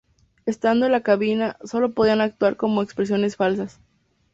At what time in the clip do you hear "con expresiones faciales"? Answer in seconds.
2.57-3.79